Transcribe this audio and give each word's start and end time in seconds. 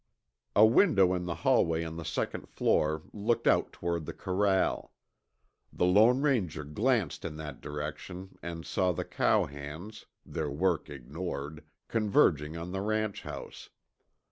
A 0.55 0.65
window 0.65 1.13
in 1.13 1.25
the 1.27 1.35
hallway 1.45 1.83
on 1.83 1.95
the 1.97 2.03
second 2.03 2.49
floor 2.49 3.03
looked 3.13 3.45
out 3.45 3.71
toward 3.71 4.07
the 4.07 4.13
corral. 4.13 4.93
The 5.71 5.85
Lone 5.85 6.21
Ranger 6.23 6.63
glanced 6.63 7.23
in 7.23 7.35
that 7.35 7.61
direction 7.61 8.35
and 8.41 8.65
saw 8.65 8.93
the 8.93 9.05
cowhands, 9.05 10.07
their 10.25 10.49
work 10.49 10.89
ignored, 10.89 11.63
converging 11.87 12.57
on 12.57 12.71
the 12.71 12.81
ranch 12.81 13.21
house. 13.21 13.69